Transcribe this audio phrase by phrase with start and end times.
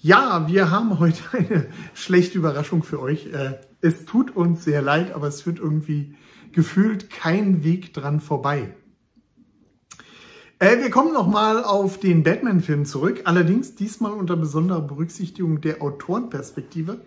[0.00, 3.32] Ja, wir haben heute eine schlechte Überraschung für euch.
[3.32, 6.14] Äh, es tut uns sehr leid, aber es führt irgendwie
[6.52, 8.74] gefühlt kein Weg dran vorbei.
[10.60, 17.00] Äh, wir kommen nochmal auf den Batman-Film zurück, allerdings diesmal unter besonderer Berücksichtigung der Autorenperspektive.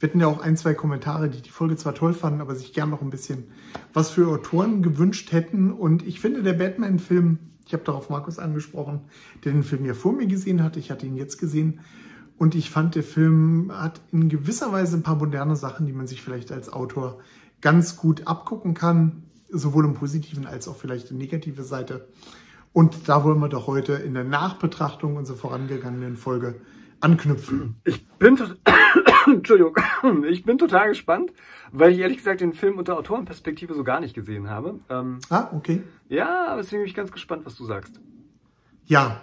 [0.00, 2.72] Wir hatten ja auch ein, zwei Kommentare, die die Folge zwar toll fanden, aber sich
[2.72, 3.44] gern noch ein bisschen
[3.92, 5.70] was für Autoren gewünscht hätten.
[5.70, 9.02] Und ich finde, der Batman-Film, ich habe darauf Markus angesprochen,
[9.44, 11.78] der den Film ja vor mir gesehen hat, ich hatte ihn jetzt gesehen,
[12.38, 16.06] und ich fand, der Film hat in gewisser Weise ein paar moderne Sachen, die man
[16.06, 17.18] sich vielleicht als Autor
[17.60, 22.08] ganz gut abgucken kann, sowohl im positiven als auch vielleicht in negative Seite.
[22.72, 26.56] Und da wollen wir doch heute in der Nachbetrachtung unserer vorangegangenen Folge
[27.00, 27.76] anknüpfen.
[27.84, 28.38] Ich bin,
[29.26, 29.76] Entschuldigung,
[30.28, 31.32] ich bin total gespannt,
[31.70, 34.80] weil ich ehrlich gesagt den Film unter Autorenperspektive so gar nicht gesehen habe.
[34.88, 35.82] Ähm, ah, okay.
[36.08, 38.00] Ja, aber deswegen bin ich ganz gespannt, was du sagst.
[38.86, 39.20] Ja,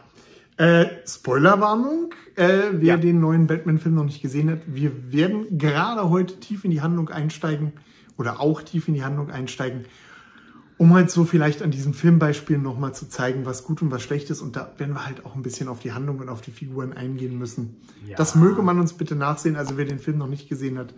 [0.60, 2.98] äh, Spoilerwarnung, äh, wer ja.
[2.98, 7.08] den neuen Batman-Film noch nicht gesehen hat, wir werden gerade heute tief in die Handlung
[7.08, 7.72] einsteigen
[8.18, 9.86] oder auch tief in die Handlung einsteigen,
[10.78, 14.30] um halt so vielleicht an diesen Filmbeispielen nochmal zu zeigen, was gut und was schlecht
[14.32, 14.42] ist.
[14.42, 16.92] Und da werden wir halt auch ein bisschen auf die Handlung und auf die Figuren
[16.92, 17.78] eingehen müssen.
[18.06, 18.18] Ja.
[18.18, 19.56] Das möge man uns bitte nachsehen.
[19.56, 20.94] Also wer den Film noch nicht gesehen hat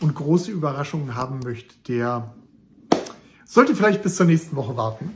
[0.00, 2.34] und große Überraschungen haben möchte, der
[3.46, 5.12] sollte vielleicht bis zur nächsten Woche warten.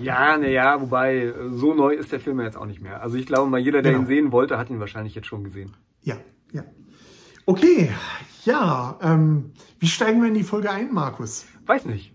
[0.00, 3.02] Ja, naja, wobei, so neu ist der Film ja jetzt auch nicht mehr.
[3.02, 4.04] Also ich glaube mal, jeder, der genau.
[4.04, 5.74] ihn sehen wollte, hat ihn wahrscheinlich jetzt schon gesehen.
[6.02, 6.16] Ja,
[6.52, 6.64] ja.
[7.46, 7.90] Okay,
[8.44, 11.46] ja, ähm, wie steigen wir in die Folge ein, Markus?
[11.66, 12.14] Weiß nicht.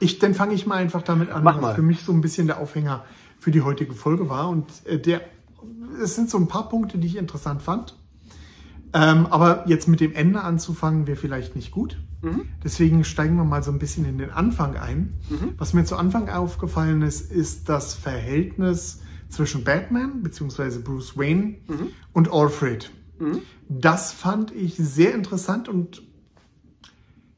[0.00, 1.74] Ich, dann fange ich mal einfach damit an, Mach was mal.
[1.74, 3.04] für mich so ein bisschen der Aufhänger
[3.38, 4.48] für die heutige Folge war.
[4.48, 5.20] Und äh, der,
[6.02, 7.96] es sind so ein paar Punkte, die ich interessant fand.
[8.94, 11.98] Ähm, aber jetzt mit dem Ende anzufangen, wäre vielleicht nicht gut.
[12.22, 12.42] Mhm.
[12.62, 15.14] Deswegen steigen wir mal so ein bisschen in den Anfang ein.
[15.28, 15.54] Mhm.
[15.58, 20.78] Was mir zu Anfang aufgefallen ist, ist das Verhältnis zwischen Batman bzw.
[20.78, 21.88] Bruce Wayne mhm.
[22.12, 22.92] und Alfred.
[23.18, 23.40] Mhm.
[23.68, 26.02] Das fand ich sehr interessant und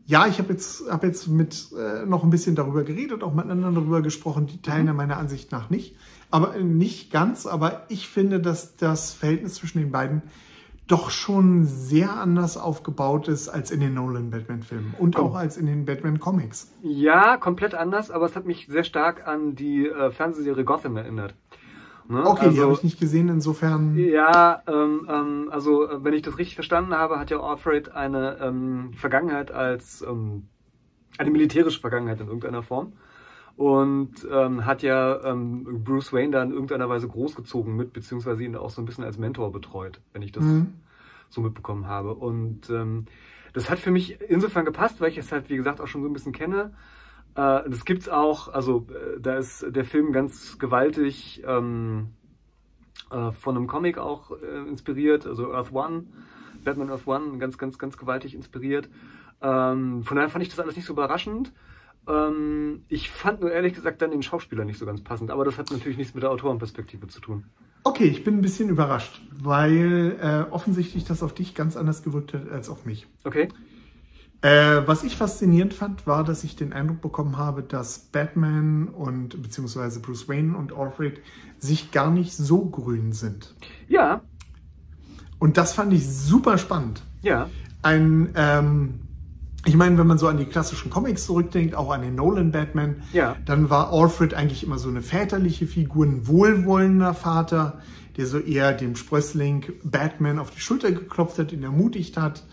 [0.05, 3.51] ja, ich habe jetzt, hab jetzt mit äh, noch ein bisschen darüber geredet, auch mit
[3.51, 4.99] anderen darüber gesprochen, die teilen ja mhm.
[4.99, 5.97] meiner Ansicht nach nicht.
[6.31, 10.23] Aber äh, nicht ganz, aber ich finde, dass das Verhältnis zwischen den beiden
[10.87, 15.67] doch schon sehr anders aufgebaut ist als in den Nolan Batman-Filmen und auch als in
[15.67, 16.73] den Batman-Comics.
[16.83, 21.35] Ja, komplett anders, aber es hat mich sehr stark an die äh, Fernsehserie Gotham erinnert.
[22.09, 22.25] Ne?
[22.25, 23.97] Okay, also, die habe ich nicht gesehen, insofern.
[23.99, 28.93] Ja, ähm, ähm, also wenn ich das richtig verstanden habe, hat ja Alfred eine ähm,
[28.95, 30.47] Vergangenheit als ähm,
[31.19, 32.93] eine militärische Vergangenheit in irgendeiner Form
[33.57, 38.55] und ähm, hat ja ähm, Bruce Wayne da in irgendeiner Weise großgezogen mit, beziehungsweise ihn
[38.55, 40.75] auch so ein bisschen als Mentor betreut, wenn ich das mhm.
[41.31, 42.15] so mitbekommen habe.
[42.15, 43.07] Und ähm,
[43.55, 46.09] das hat für mich insofern gepasst, weil ich es halt, wie gesagt, auch schon so
[46.09, 46.75] ein bisschen kenne.
[47.35, 52.09] Äh, das gibt's auch, also äh, da ist der Film ganz gewaltig ähm,
[53.11, 56.05] äh, von einem Comic auch äh, inspiriert, also Earth One,
[56.63, 58.91] Batman Earth One, ganz, ganz, ganz gewaltig inspiriert.
[59.41, 61.55] Ähm, von daher fand ich das alles nicht so überraschend.
[62.09, 65.59] Ähm, ich fand nur ehrlich gesagt dann den Schauspieler nicht so ganz passend, aber das
[65.59, 67.45] hat natürlich nichts mit der Autorenperspektive zu tun.
[67.85, 72.35] Okay, ich bin ein bisschen überrascht, weil äh, offensichtlich das auf dich ganz anders gewirkt
[72.35, 73.07] hat als auf mich.
[73.25, 73.49] Okay.
[74.43, 79.41] Äh, was ich faszinierend fand, war, dass ich den Eindruck bekommen habe, dass Batman und
[79.43, 81.21] beziehungsweise Bruce Wayne und Alfred
[81.59, 83.55] sich gar nicht so grün sind.
[83.89, 84.21] Ja.
[85.39, 87.03] Und das fand ich super spannend.
[87.23, 87.49] Ja.
[87.83, 89.01] Ein ähm,
[89.67, 93.03] ich meine, wenn man so an die klassischen Comics zurückdenkt, auch an den Nolan Batman,
[93.13, 93.37] ja.
[93.45, 97.81] dann war Alfred eigentlich immer so eine väterliche Figur, ein wohlwollender Vater,
[98.17, 102.45] der so eher dem Sprössling Batman auf die Schulter geklopft hat, ihn ermutigt hat,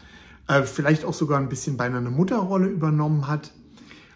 [0.47, 3.51] äh, vielleicht auch sogar ein bisschen beinahe eine Mutterrolle übernommen hat.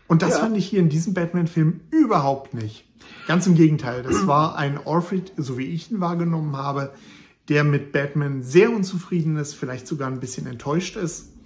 [0.08, 0.40] Und das ja.
[0.40, 2.86] fand ich hier in diesem Batman-Film überhaupt nicht.
[3.28, 6.94] Ganz im Gegenteil, das war ein Alfred, so wie ich ihn wahrgenommen habe,
[7.48, 11.37] der mit Batman sehr unzufrieden ist, vielleicht sogar ein bisschen enttäuscht ist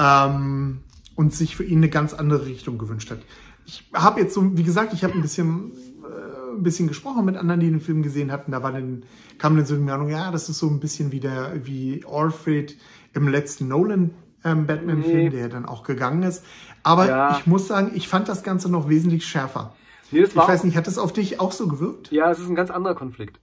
[0.00, 0.80] ähm,
[1.14, 3.18] und sich für ihn eine ganz andere Richtung gewünscht hat.
[3.66, 5.72] Ich habe jetzt so, wie gesagt, ich habe ein bisschen,
[6.02, 8.52] äh, ein bisschen gesprochen mit anderen, die den Film gesehen hatten.
[8.52, 9.02] Da war dann,
[9.38, 12.76] kam dann so die Meinung, ja, das ist so ein bisschen wie der, wie Alfred
[13.12, 14.10] im letzten Nolan
[14.44, 15.30] ähm, Batman-Film, nee.
[15.30, 16.44] der dann auch gegangen ist.
[16.82, 17.36] Aber ja.
[17.38, 19.74] ich muss sagen, ich fand das Ganze noch wesentlich schärfer.
[20.10, 22.10] Nee, ich weiß nicht, hat das auf dich auch so gewirkt?
[22.10, 23.38] Ja, es ist ein ganz anderer Konflikt.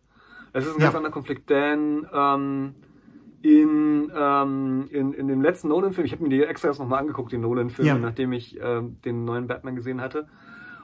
[0.51, 0.87] Es ist ein ja.
[0.87, 2.73] ganz anderer Konflikt, denn ähm,
[3.47, 7.31] in, ähm, in, in dem letzten Nolan-Film, ich habe mir die extra erst nochmal angeguckt,
[7.31, 7.97] den Nolan-Film, ja.
[7.97, 10.27] nachdem ich äh, den neuen Batman gesehen hatte.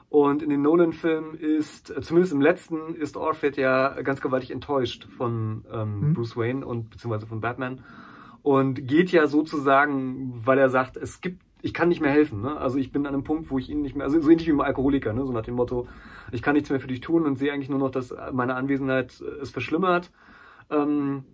[0.08, 5.10] Und in den Nolan-Filmen ist, äh, zumindest im letzten, ist Alfred ja ganz gewaltig enttäuscht
[5.18, 6.14] von ähm, mhm.
[6.14, 7.82] Bruce Wayne und beziehungsweise von Batman.
[8.44, 12.42] Und geht ja sozusagen, weil er sagt, es gibt, ich kann nicht mehr helfen.
[12.42, 12.56] Ne?
[12.56, 14.54] Also ich bin an einem Punkt, wo ich ihn nicht mehr, also so ähnlich wie
[14.54, 15.26] ein Alkoholiker, ne?
[15.26, 15.90] so nach dem Motto,
[16.32, 19.20] ich kann nichts mehr für dich tun und sehe eigentlich nur noch, dass meine Anwesenheit
[19.42, 20.12] es verschlimmert.
[20.70, 21.26] Ähm,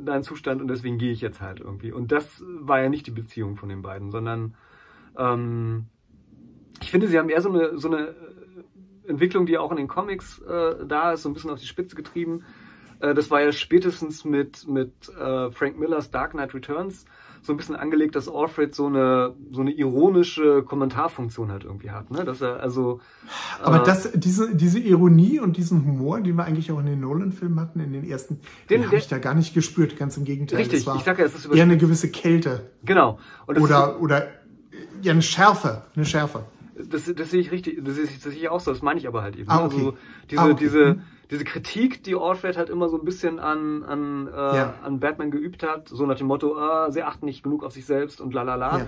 [0.00, 1.92] deinen Zustand und deswegen gehe ich jetzt halt irgendwie.
[1.92, 4.54] Und das war ja nicht die Beziehung von den beiden, sondern
[5.18, 5.86] ähm,
[6.80, 8.14] ich finde, sie haben eher so eine, so eine
[9.06, 11.96] Entwicklung, die auch in den Comics äh, da ist, so ein bisschen auf die Spitze
[11.96, 12.44] getrieben.
[13.00, 17.04] Äh, das war ja spätestens mit, mit äh, Frank Millers Dark Knight Returns
[17.46, 22.10] so ein bisschen angelegt, dass Alfred so eine so eine ironische Kommentarfunktion halt irgendwie hat,
[22.10, 22.24] ne?
[22.24, 23.00] Dass er also
[23.62, 27.00] aber äh, das diese diese Ironie und diesen Humor, den wir eigentlich auch in den
[27.00, 30.24] Nolan-Filmen hatten, in den ersten, den, den habe ich da gar nicht gespürt, ganz im
[30.24, 30.58] Gegenteil.
[30.58, 32.70] Richtig, ich sage ja, es ist eher eine gewisse Kälte.
[32.84, 33.18] Genau.
[33.46, 34.26] oder ist, oder
[35.02, 36.44] ja eine Schärfe, eine Schärfe.
[36.90, 38.98] Das, das sehe ich richtig, das sehe ich, das sehe ich auch so, das meine
[38.98, 39.48] ich aber halt eben.
[39.48, 39.76] Ah, okay.
[39.76, 39.94] Also
[40.28, 40.56] diese, ah, okay.
[40.58, 44.74] diese, mhm diese Kritik, die Alfred halt immer so ein bisschen an, an, äh, ja.
[44.82, 47.84] an Batman geübt hat, so nach dem Motto, ah, sie achten nicht genug auf sich
[47.84, 48.78] selbst und lalala.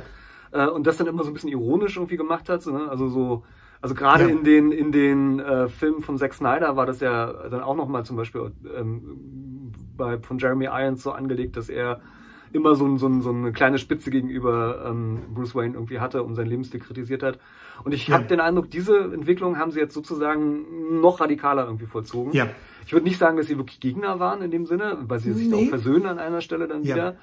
[0.52, 0.66] Ja.
[0.66, 2.62] Äh, und das dann immer so ein bisschen ironisch irgendwie gemacht hat.
[2.62, 2.88] So, ne?
[2.88, 3.44] Also so,
[3.80, 4.30] also gerade ja.
[4.30, 8.04] in den, in den äh, Filmen von Zack Snyder war das ja dann auch nochmal
[8.04, 12.00] zum Beispiel ähm, bei, von Jeremy Irons so angelegt, dass er
[12.52, 16.46] immer so, so, so eine kleine Spitze gegenüber ähm, Bruce Wayne irgendwie hatte und sein
[16.46, 17.38] Lebensstil kritisiert hat.
[17.84, 18.14] Und ich ja.
[18.14, 22.32] habe den Eindruck, diese Entwicklung haben sie jetzt sozusagen noch radikaler irgendwie vollzogen.
[22.32, 22.48] Ja.
[22.86, 25.48] Ich würde nicht sagen, dass sie wirklich Gegner waren in dem Sinne, weil sie sich
[25.48, 25.66] nee.
[25.66, 26.94] auch versöhnen an einer Stelle dann ja.
[26.94, 27.16] wieder.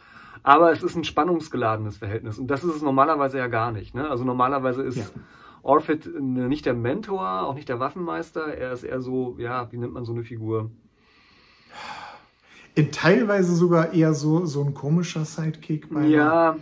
[0.44, 2.38] Aber es ist ein spannungsgeladenes Verhältnis.
[2.38, 3.96] Und das ist es normalerweise ja gar nicht.
[3.96, 4.10] Ne?
[4.10, 5.06] Also normalerweise ist ja.
[5.64, 8.56] Orphet nicht der Mentor, auch nicht der Waffenmeister.
[8.56, 10.70] Er ist eher so, ja, wie nennt man so eine Figur?
[12.76, 15.88] In teilweise sogar eher so, so ein komischer Sidekick.
[16.08, 16.58] ja.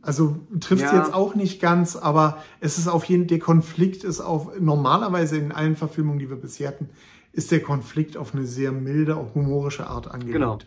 [0.00, 0.96] Also trifft ja.
[0.96, 5.50] jetzt auch nicht ganz, aber es ist auf jeden der Konflikt ist auf normalerweise in
[5.50, 6.88] allen Verfilmungen, die wir bisher hatten,
[7.32, 10.34] ist der Konflikt auf eine sehr milde, auch humorische Art angelegt.
[10.34, 10.58] Genau.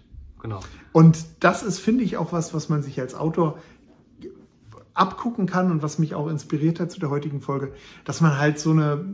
[0.41, 0.59] Genau.
[0.91, 3.59] Und das ist, finde ich, auch was, was man sich als Autor
[4.93, 7.73] abgucken kann und was mich auch inspiriert hat zu der heutigen Folge,
[8.05, 9.05] dass man halt so eine,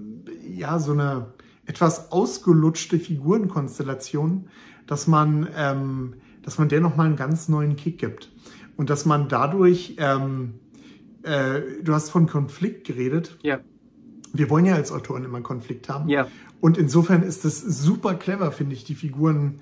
[0.47, 1.27] ja, so eine
[1.65, 4.47] etwas ausgelutschte Figurenkonstellation
[4.87, 8.31] dass man, ähm, dass man der nochmal einen ganz neuen Kick gibt.
[8.77, 10.55] Und dass man dadurch, ähm,
[11.23, 13.37] äh, du hast von Konflikt geredet.
[13.41, 13.59] Ja.
[14.33, 16.09] Wir wollen ja als Autoren immer Konflikt haben.
[16.09, 16.27] Ja.
[16.61, 19.59] Und insofern ist es super clever, finde ich, die Figuren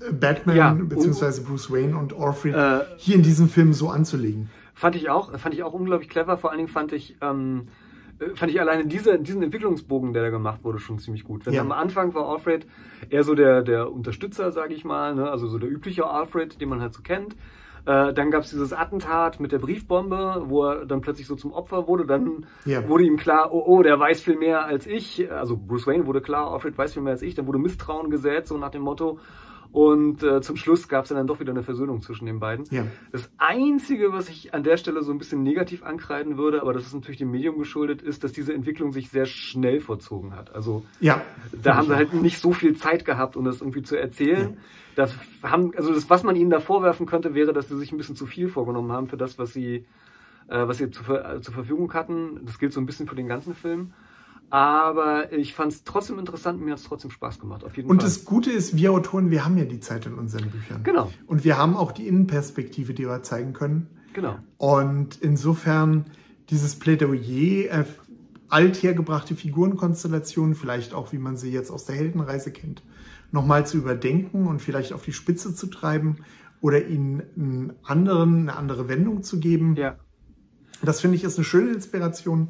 [0.00, 0.72] äh, Batman ja.
[0.72, 1.42] bzw.
[1.42, 4.50] Bruce Wayne und Alfred äh, hier in diesem Film so anzulegen.
[4.74, 6.36] Fand ich auch, fand ich auch unglaublich clever.
[6.36, 7.85] Vor allen Dingen fand ich, ähm, äh,
[8.34, 11.46] fand ich alleine diese, diesen Entwicklungsbogen, der da gemacht wurde, schon ziemlich gut.
[11.46, 11.60] Wenn ja.
[11.60, 12.66] am Anfang war Alfred
[13.10, 15.30] eher so der, der Unterstützer, sage ich mal, ne?
[15.30, 17.36] also so der übliche Alfred, den man halt so kennt.
[17.86, 21.52] Äh, dann gab es dieses Attentat mit der Briefbombe, wo er dann plötzlich so zum
[21.52, 22.04] Opfer wurde.
[22.04, 22.86] Dann ja.
[22.88, 25.30] wurde ihm klar, oh, oh, der weiß viel mehr als ich.
[25.30, 27.36] Also Bruce Wayne wurde klar, Alfred weiß viel mehr als ich.
[27.36, 29.20] Dann wurde Misstrauen gesät, so nach dem Motto,
[29.76, 32.64] und äh, zum Schluss gab es dann doch wieder eine Versöhnung zwischen den beiden.
[32.70, 32.86] Ja.
[33.12, 36.86] Das Einzige, was ich an der Stelle so ein bisschen negativ ankreiden würde, aber das
[36.86, 40.54] ist natürlich dem Medium geschuldet, ist, dass diese Entwicklung sich sehr schnell vollzogen hat.
[40.54, 41.20] Also ja,
[41.52, 44.54] da haben sie halt nicht so viel Zeit gehabt, um das irgendwie zu erzählen.
[44.54, 44.56] Ja.
[44.94, 47.98] Das haben, also das, was man ihnen da vorwerfen könnte, wäre, dass sie sich ein
[47.98, 49.84] bisschen zu viel vorgenommen haben für das, was sie,
[50.48, 52.40] äh, was sie zu, äh, zur Verfügung hatten.
[52.46, 53.92] Das gilt so ein bisschen für den ganzen Film.
[54.50, 58.00] Aber ich fand es trotzdem interessant, mir hat es trotzdem Spaß gemacht, auf jeden und
[58.00, 58.08] Fall.
[58.08, 60.82] das Gute ist, wir Autoren, wir haben ja die Zeit in unseren Büchern.
[60.84, 61.10] Genau.
[61.26, 63.88] Und wir haben auch die Innenperspektive, die wir zeigen können.
[64.12, 64.38] Genau.
[64.56, 66.06] Und insofern
[66.50, 67.84] dieses Plädoyer, äh,
[68.48, 72.82] althergebrachte Figurenkonstellationen, vielleicht auch, wie man sie jetzt aus der Heldenreise kennt,
[73.32, 76.18] nochmal zu überdenken und vielleicht auf die Spitze zu treiben
[76.60, 79.74] oder ihnen einen anderen, eine andere Wendung zu geben.
[79.76, 79.96] Ja.
[80.82, 82.48] Das finde ich ist eine schöne Inspiration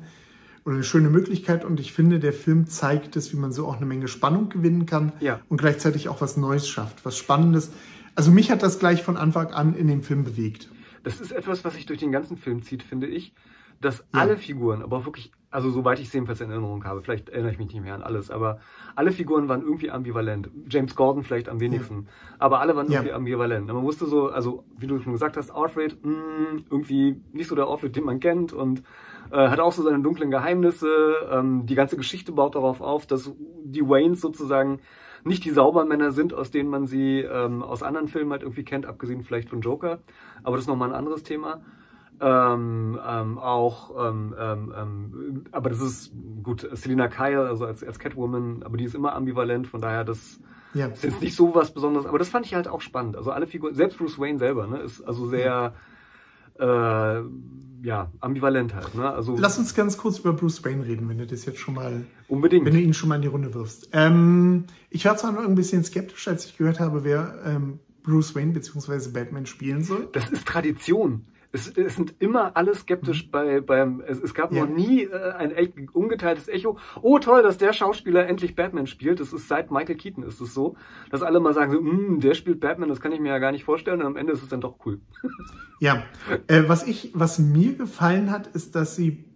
[0.66, 3.76] oder eine schöne Möglichkeit und ich finde, der Film zeigt es, wie man so auch
[3.76, 5.38] eine Menge Spannung gewinnen kann ja.
[5.48, 7.72] und gleichzeitig auch was Neues schafft, was Spannendes.
[8.16, 10.68] Also mich hat das gleich von Anfang an in dem Film bewegt.
[11.04, 13.32] Das ist etwas, was sich durch den ganzen Film zieht, finde ich,
[13.80, 14.04] dass ja.
[14.20, 17.52] alle Figuren, aber auch wirklich, also soweit ich es jedenfalls in Erinnerung habe, vielleicht erinnere
[17.52, 18.58] ich mich nicht mehr an alles, aber
[18.96, 20.50] alle Figuren waren irgendwie ambivalent.
[20.68, 22.36] James Gordon vielleicht am wenigsten, ja.
[22.40, 23.68] aber alle waren irgendwie ambivalent.
[23.68, 27.54] Man wusste so, also wie du schon gesagt hast, Alfred, mh, mm, irgendwie nicht so
[27.54, 28.82] der Alfred, den man kennt und
[29.30, 30.88] äh, hat auch so seine dunklen Geheimnisse.
[31.30, 33.32] Ähm, die ganze Geschichte baut darauf auf, dass
[33.64, 34.80] die Waynes sozusagen
[35.24, 38.86] nicht die Saubermänner sind, aus denen man sie ähm, aus anderen Filmen halt irgendwie kennt,
[38.86, 39.98] abgesehen vielleicht von Joker.
[40.44, 41.62] Aber das ist nochmal ein anderes Thema.
[42.18, 47.98] Ähm, ähm, auch, ähm, ähm, ähm, aber das ist gut, Selina Kyle, also als, als
[47.98, 50.40] Catwoman, aber die ist immer ambivalent, von daher das
[50.72, 50.86] ja.
[50.86, 53.16] ist jetzt nicht so was Besonderes, aber das fand ich halt auch spannend.
[53.16, 55.74] Also alle Figuren, selbst Bruce Wayne selber, ne, ist also sehr,
[56.58, 57.20] äh,
[57.86, 58.96] ja, ambivalent halt.
[58.96, 59.08] Ne?
[59.08, 62.04] Also, Lass uns ganz kurz über Bruce Wayne reden, wenn du das jetzt schon mal.
[62.26, 62.66] Unbedingt.
[62.66, 63.90] Wenn du ihn schon mal in die Runde wirfst.
[63.92, 68.34] Ähm, ich war zwar noch ein bisschen skeptisch, als ich gehört habe, wer ähm, Bruce
[68.34, 69.10] Wayne bzw.
[69.10, 70.08] Batman spielen soll.
[70.12, 71.26] Das ist Tradition.
[71.56, 73.30] Es, es sind immer alle skeptisch mhm.
[73.30, 74.64] bei, beim, es, es gab ja.
[74.64, 76.78] noch nie äh, ein ungeteiltes Echo.
[77.00, 79.20] Oh toll, dass der Schauspieler endlich Batman spielt.
[79.20, 80.76] Das ist seit Michael Keaton ist es so,
[81.10, 83.52] dass alle mal sagen so, mm, der spielt Batman, das kann ich mir ja gar
[83.52, 84.00] nicht vorstellen.
[84.00, 85.00] Und am Ende ist es dann doch cool.
[85.78, 86.04] Ja,
[86.46, 89.26] äh, was ich, was mir gefallen hat, ist, dass sie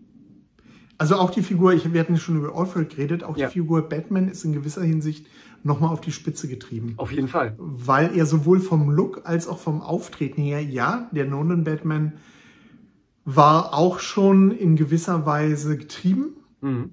[0.97, 3.47] also auch die Figur, ich, wir hatten schon über Alfred geredet, auch ja.
[3.47, 5.27] die Figur Batman ist in gewisser Hinsicht
[5.63, 6.95] nochmal auf die Spitze getrieben.
[6.97, 7.55] Auf jeden Fall.
[7.59, 12.15] Weil er sowohl vom Look als auch vom Auftreten her, ja, der Nolan Batman
[13.25, 16.37] war auch schon in gewisser Weise getrieben.
[16.61, 16.91] Mhm.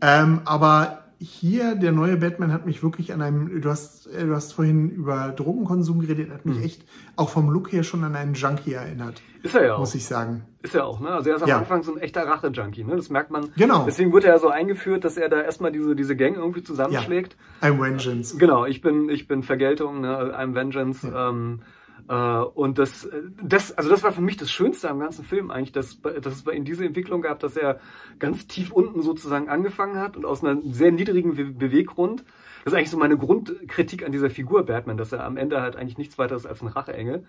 [0.00, 4.34] Ähm, aber hier, der neue Batman hat mich wirklich an einem, du hast, äh, du
[4.34, 6.64] hast vorhin über Drogenkonsum geredet, hat mich mhm.
[6.64, 6.84] echt
[7.16, 9.22] auch vom Look her schon an einen Junkie erinnert.
[9.42, 9.78] Ist er ja auch.
[9.78, 10.44] Muss ich sagen.
[10.62, 11.08] Ist er auch, ne?
[11.08, 11.58] Also er ist am ja.
[11.58, 12.96] Anfang so ein echter Rache-Junkie, ne?
[12.96, 13.50] Das merkt man.
[13.56, 13.84] Genau.
[13.84, 17.36] Deswegen wurde er so eingeführt, dass er da erstmal diese, diese Gang irgendwie zusammenschlägt.
[17.60, 17.68] Ja.
[17.68, 18.36] I'm Vengeance.
[18.38, 20.34] Genau, ich bin, ich bin Vergeltung, ne?
[20.36, 21.06] I'm Vengeance.
[21.06, 21.30] Ja.
[21.30, 21.64] Ähm, äh,
[22.06, 23.08] und das,
[23.42, 26.42] das, also das war für mich das Schönste am ganzen Film eigentlich, dass, dass es
[26.42, 27.80] bei ihm diese Entwicklung gab, dass er
[28.18, 32.24] ganz tief unten sozusagen angefangen hat und aus einem sehr niedrigen Beweggrund.
[32.64, 35.76] Das ist eigentlich so meine Grundkritik an dieser Figur Batman, dass er am Ende halt
[35.76, 37.24] eigentlich nichts weiter ist als ein Racheengel.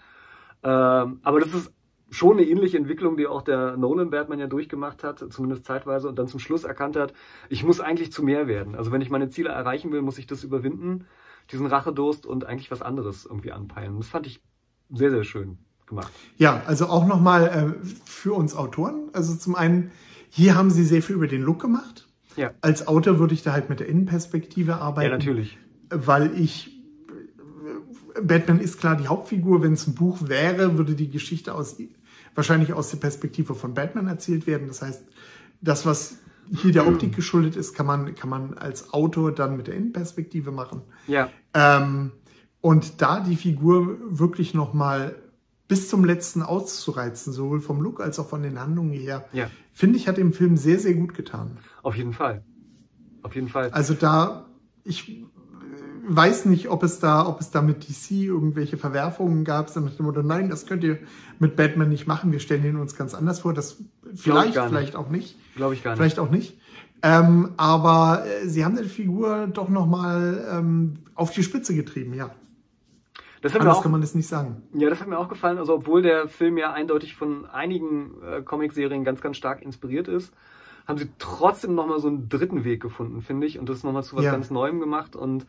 [0.63, 1.73] Ähm, aber das ist
[2.09, 6.19] schon eine ähnliche Entwicklung, die auch der Nolan Batman ja durchgemacht hat, zumindest zeitweise, und
[6.19, 7.13] dann zum Schluss erkannt hat,
[7.49, 8.75] ich muss eigentlich zu mehr werden.
[8.75, 11.07] Also wenn ich meine Ziele erreichen will, muss ich das überwinden,
[11.51, 13.97] diesen Rachedurst und eigentlich was anderes irgendwie anpeilen.
[13.97, 14.41] Das fand ich
[14.91, 16.11] sehr, sehr schön gemacht.
[16.37, 19.09] Ja, also auch nochmal äh, für uns Autoren.
[19.13, 19.91] Also zum einen,
[20.29, 22.07] hier haben sie sehr viel über den Look gemacht.
[22.35, 22.51] Ja.
[22.61, 25.11] Als Autor würde ich da halt mit der Innenperspektive arbeiten.
[25.11, 25.57] Ja, natürlich.
[25.89, 26.71] Weil ich
[28.21, 29.61] Batman ist klar die Hauptfigur.
[29.61, 31.77] Wenn es ein Buch wäre, würde die Geschichte aus
[32.33, 34.67] wahrscheinlich aus der Perspektive von Batman erzählt werden.
[34.67, 35.03] Das heißt,
[35.61, 36.17] das, was
[36.61, 40.51] hier der Optik geschuldet ist, kann man, kann man als Autor dann mit der Innenperspektive
[40.51, 40.81] machen.
[41.07, 41.29] Ja.
[41.53, 42.11] Ähm,
[42.65, 45.15] und da die Figur wirklich nochmal
[45.67, 49.51] bis zum letzten auszureizen, sowohl vom Look als auch von den Handlungen her, ja.
[49.71, 51.59] finde ich, hat dem Film sehr, sehr gut getan.
[51.83, 52.43] Auf jeden Fall.
[53.21, 53.69] Auf jeden Fall.
[53.69, 54.47] Also da,
[54.83, 55.23] ich
[56.07, 59.97] weiß nicht, ob es da, ob es da mit DC irgendwelche Verwerfungen gab, sondern nach
[59.97, 60.97] dem Motto, nein, das könnt ihr
[61.37, 63.53] mit Batman nicht machen, wir stellen ihn uns ganz anders vor.
[63.53, 63.77] Das
[64.15, 65.37] vielleicht, vielleicht auch nicht.
[65.55, 65.99] Glaube ich gar nicht.
[65.99, 66.59] Vielleicht auch nicht.
[67.03, 72.31] Ähm, aber äh, sie haben die Figur doch nochmal ähm, auf die Spitze getrieben, ja.
[73.45, 74.63] Das hat Anders auch, kann man das nicht sagen.
[74.73, 75.59] Ja, das hat mir auch gefallen.
[75.59, 80.33] Also obwohl der Film ja eindeutig von einigen äh, Comicserien ganz, ganz stark inspiriert ist,
[80.87, 84.15] haben sie trotzdem nochmal so einen dritten Weg gefunden, finde ich, und das nochmal zu
[84.15, 84.31] was ja.
[84.31, 85.15] ganz Neuem gemacht.
[85.15, 85.45] Und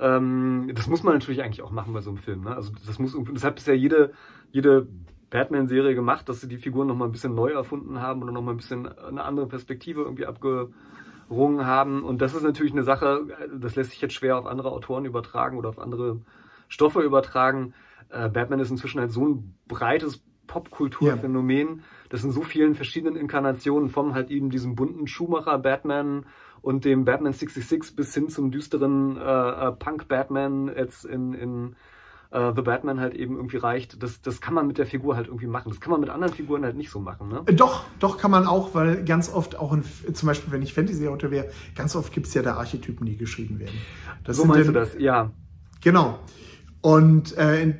[0.00, 2.40] ähm, das muss man natürlich eigentlich auch machen bei so einem Film.
[2.40, 2.56] Ne?
[2.56, 4.10] Also das muss, das hat bisher jede,
[4.50, 4.88] jede
[5.30, 8.56] Batman-Serie gemacht, dass sie die Figuren nochmal ein bisschen neu erfunden haben oder nochmal ein
[8.56, 12.02] bisschen eine andere Perspektive irgendwie abgerungen haben.
[12.02, 13.20] Und das ist natürlich eine Sache,
[13.56, 16.18] das lässt sich jetzt schwer auf andere Autoren übertragen oder auf andere
[16.68, 17.74] Stoffe übertragen.
[18.08, 21.82] Äh, Batman ist inzwischen halt so ein breites Popkulturphänomen, ja.
[22.08, 26.26] das in so vielen verschiedenen Inkarnationen vom halt eben diesem bunten Schumacher Batman
[26.62, 31.76] und dem Batman 66 bis hin zum düsteren äh, äh, Punk Batman jetzt in, in
[32.30, 34.02] äh, The Batman halt eben irgendwie reicht.
[34.02, 35.68] Das, das kann man mit der Figur halt irgendwie machen.
[35.68, 37.28] Das kann man mit anderen Figuren halt nicht so machen.
[37.28, 37.42] Ne?
[37.46, 40.74] Äh, doch, doch kann man auch, weil ganz oft auch, in, zum Beispiel wenn ich
[40.74, 43.78] Fantasy-Autor wäre, ganz oft gibt es ja da Archetypen, die geschrieben werden.
[44.24, 44.96] Das so meinst denn, du das?
[44.98, 45.30] Ja.
[45.82, 46.18] Genau.
[46.86, 47.74] Und äh,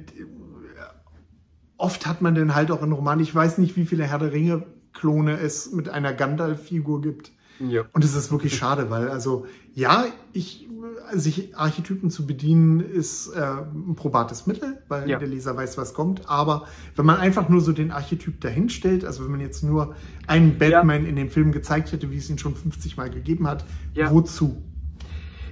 [1.77, 4.33] oft hat man dann halt auch in Roman, ich weiß nicht, wie viele Herr der
[4.33, 7.31] Ringe-Klone es mit einer Gandalf-Figur gibt.
[7.61, 7.85] Ja.
[7.93, 10.69] Und es ist wirklich schade, weil also ja, ich
[11.13, 15.21] sich Archetypen zu bedienen ist äh, ein probates Mittel, weil ja.
[15.21, 16.29] der Leser weiß, was kommt.
[16.29, 19.95] Aber wenn man einfach nur so den Archetyp dahinstellt, also wenn man jetzt nur
[20.27, 21.11] einen Batman ja.
[21.11, 24.65] in dem Film gezeigt hätte, wie es ihn schon 50 Mal gegeben hat, wozu?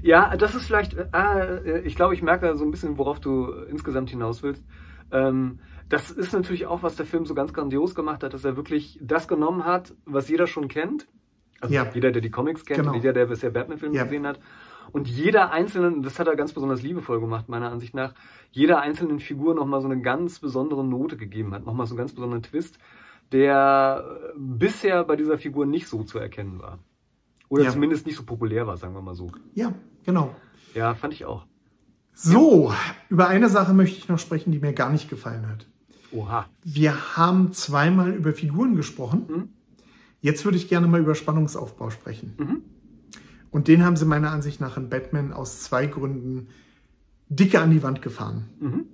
[0.05, 4.11] Ja, das ist vielleicht, äh, ich glaube, ich merke so ein bisschen, worauf du insgesamt
[4.11, 4.63] hinaus willst.
[5.11, 8.55] Ähm, das ist natürlich auch, was der Film so ganz grandios gemacht hat, dass er
[8.55, 11.09] wirklich das genommen hat, was jeder schon kennt.
[11.59, 11.91] Also ja.
[11.95, 12.93] jeder, der die Comics kennt, genau.
[12.93, 14.05] jeder, der bisher Batman-Filme ja.
[14.05, 14.41] gesehen hat.
[14.93, 18.13] Und jeder einzelnen, das hat er ganz besonders liebevoll gemacht, meiner Ansicht nach,
[18.51, 22.13] jeder einzelnen Figur nochmal so eine ganz besondere Note gegeben hat, nochmal so einen ganz
[22.13, 22.79] besonderen Twist,
[23.33, 26.79] der bisher bei dieser Figur nicht so zu erkennen war.
[27.49, 27.73] Oder ja.
[27.73, 29.31] zumindest nicht so populär war, sagen wir mal so.
[29.55, 29.73] Ja,
[30.05, 30.35] genau.
[30.75, 31.47] Ja, fand ich auch.
[32.13, 32.73] So,
[33.09, 35.67] über eine Sache möchte ich noch sprechen, die mir gar nicht gefallen hat.
[36.13, 36.47] Oha.
[36.63, 39.25] Wir haben zweimal über Figuren gesprochen.
[39.29, 39.49] Mhm.
[40.21, 42.35] Jetzt würde ich gerne mal über Spannungsaufbau sprechen.
[42.39, 42.63] Mhm.
[43.51, 46.49] Und den haben sie meiner Ansicht nach in Batman aus zwei Gründen
[47.29, 48.49] dicke an die Wand gefahren.
[48.61, 48.85] Mhm.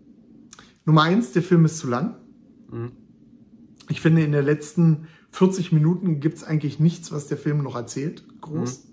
[0.87, 2.16] Nummer eins, der Film ist zu lang.
[2.71, 2.92] Mhm.
[3.88, 7.77] Ich finde, in den letzten 40 Minuten gibt es eigentlich nichts, was der Film noch
[7.77, 8.25] erzählt.
[8.41, 8.85] Groß.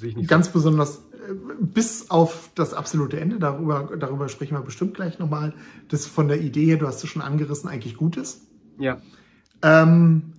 [0.00, 0.26] Mhm.
[0.26, 0.52] Ganz so.
[0.52, 5.54] besonders äh, bis auf das absolute Ende, darüber, darüber sprechen wir bestimmt gleich nochmal,
[5.88, 8.42] das von der Idee her, du hast es schon angerissen, eigentlich gut ist.
[8.78, 9.00] Ja.
[9.62, 10.34] Ähm,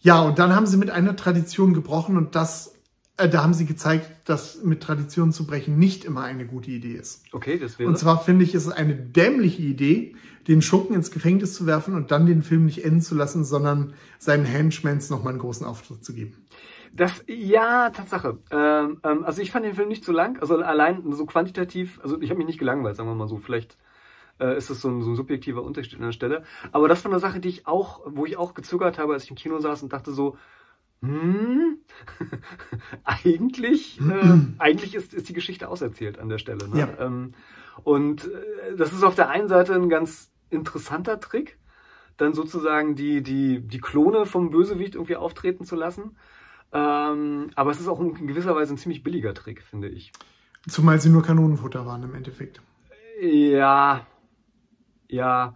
[0.00, 2.71] ja, und dann haben sie mit einer Tradition gebrochen und das,
[3.16, 6.94] äh, da haben sie gezeigt, dass mit Traditionen zu brechen nicht immer eine gute Idee
[6.94, 7.24] ist.
[7.32, 7.88] Okay, das wäre.
[7.88, 10.16] Und zwar finde ich, ist es eine dämliche Idee,
[10.48, 13.94] den Schurken ins Gefängnis zu werfen und dann den Film nicht enden zu lassen, sondern
[14.18, 16.46] seinen Henchmans nochmal einen großen Auftritt zu geben.
[16.94, 18.38] Das, ja, Tatsache.
[18.50, 22.20] Ähm, ähm, also ich fand den Film nicht zu lang, also allein so quantitativ, also
[22.20, 23.38] ich habe mich nicht gelangweilt, sagen wir mal so.
[23.38, 23.78] Vielleicht
[24.40, 26.42] äh, ist es so ein, so ein subjektiver Unterschied an der Stelle.
[26.70, 29.30] Aber das war eine Sache, die ich auch, wo ich auch gezögert habe, als ich
[29.30, 30.36] im Kino saß und dachte so,
[31.02, 31.78] hm,
[33.04, 36.68] eigentlich, äh, eigentlich ist, ist die Geschichte auserzählt an der Stelle.
[36.68, 36.78] Ne?
[36.78, 36.88] Ja.
[36.98, 37.34] Ähm,
[37.84, 41.58] und äh, das ist auf der einen Seite ein ganz interessanter Trick,
[42.16, 46.16] dann sozusagen die, die, die Klone vom Bösewicht irgendwie auftreten zu lassen.
[46.72, 50.12] Ähm, aber es ist auch in gewisser Weise ein ziemlich billiger Trick, finde ich.
[50.68, 52.62] Zumal sie nur Kanonenfutter waren im Endeffekt.
[53.20, 54.06] Ja,
[55.08, 55.54] ja.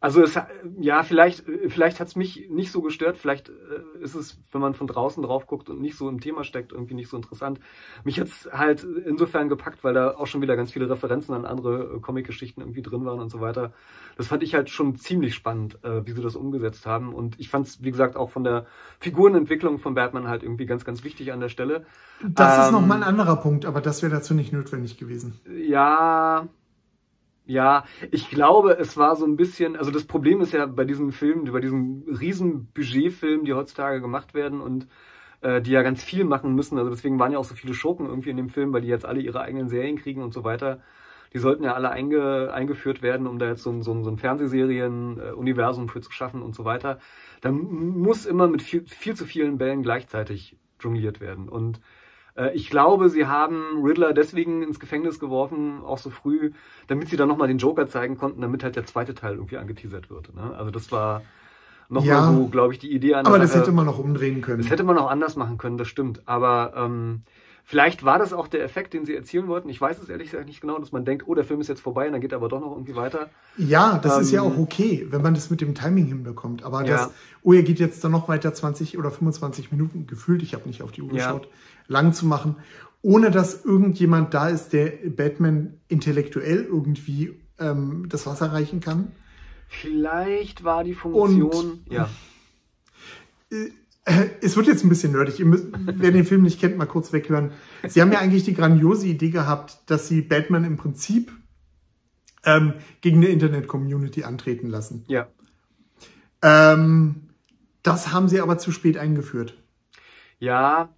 [0.00, 0.38] Also es,
[0.80, 3.16] ja, vielleicht, vielleicht hat es mich nicht so gestört.
[3.18, 3.52] Vielleicht äh,
[4.00, 6.94] ist es, wenn man von draußen drauf guckt und nicht so im Thema steckt, irgendwie
[6.94, 7.60] nicht so interessant.
[8.04, 11.96] Mich hat's halt insofern gepackt, weil da auch schon wieder ganz viele Referenzen an andere
[11.96, 13.72] äh, Comic-Geschichten irgendwie drin waren und so weiter.
[14.16, 17.14] Das fand ich halt schon ziemlich spannend, äh, wie sie das umgesetzt haben.
[17.14, 18.66] Und ich fand es, wie gesagt, auch von der
[19.00, 21.86] Figurenentwicklung von Batman halt irgendwie ganz, ganz wichtig an der Stelle.
[22.22, 25.40] Das ist Ähm, nochmal ein anderer Punkt, aber das wäre dazu nicht notwendig gewesen.
[25.46, 26.48] Ja,
[27.46, 31.12] ja, ich glaube, es war so ein bisschen, also das Problem ist ja bei diesen
[31.12, 34.88] Filmen, bei diesen riesen Budgetfilmen, die heutzutage gemacht werden und
[35.42, 36.76] äh, die ja ganz viel machen müssen.
[36.76, 39.06] Also deswegen waren ja auch so viele Schurken irgendwie in dem Film, weil die jetzt
[39.06, 40.80] alle ihre eigenen Serien kriegen und so weiter.
[41.32, 44.10] Die sollten ja alle einge, eingeführt werden, um da jetzt so ein, so ein, so
[44.10, 46.98] ein Fernsehserien-Universum für zu schaffen und so weiter.
[47.42, 51.48] Da muss immer mit viel, viel zu vielen Bällen gleichzeitig jongliert werden.
[51.48, 51.80] Und
[52.36, 56.52] äh, ich glaube, sie haben Riddler deswegen ins Gefängnis geworfen, auch so früh,
[56.86, 60.10] damit sie dann nochmal den Joker zeigen konnten, damit halt der zweite Teil irgendwie angeteasert
[60.10, 60.34] wird.
[60.34, 60.54] Ne?
[60.56, 61.22] Also das war
[61.88, 62.32] nochmal Ja.
[62.32, 64.62] so, glaube ich, die Idee an der Aber das hätte man noch umdrehen können.
[64.62, 66.22] Das hätte man auch anders machen können, das stimmt.
[66.26, 67.22] Aber ähm,
[67.68, 69.68] vielleicht war das auch der Effekt, den sie erzielen wollten.
[69.68, 71.80] Ich weiß es ehrlich gesagt nicht genau, dass man denkt, oh, der Film ist jetzt
[71.82, 73.28] vorbei und dann geht er aber doch noch irgendwie weiter.
[73.58, 76.62] Ja, das ist ja Ähm, auch okay, wenn man das mit dem Timing hinbekommt.
[76.62, 77.06] Aber Ja.
[77.06, 77.10] das,
[77.42, 80.82] oh, er geht jetzt dann noch weiter 20 oder 25 Minuten gefühlt, ich habe nicht
[80.82, 81.32] auf die Uhr Ja.
[81.32, 81.48] geschaut,
[81.88, 82.54] lang zu machen,
[83.02, 89.10] ohne dass irgendjemand da ist, der Batman intellektuell irgendwie ähm, das Wasser reichen kann.
[89.68, 91.80] Vielleicht war die Funktion.
[91.86, 92.08] Und- ja.
[93.52, 93.70] Äh,
[94.40, 95.40] Es wird jetzt ein bisschen nerdig.
[95.40, 97.50] Müsst, wer den Film nicht kennt, mal kurz weghören.
[97.88, 101.32] Sie haben ja eigentlich die grandiose Idee gehabt, dass sie Batman im Prinzip
[102.44, 105.04] ähm, gegen eine Internet-Community antreten lassen.
[105.08, 105.26] Ja.
[106.40, 107.22] Ähm,
[107.82, 109.54] das haben sie aber zu spät eingeführt.
[110.38, 110.90] Ja.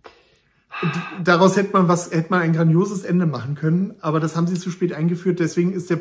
[1.24, 4.58] Daraus hätte man was, hätte man ein grandioses Ende machen können, aber das haben sie
[4.58, 5.40] zu spät eingeführt.
[5.40, 5.98] Deswegen ist der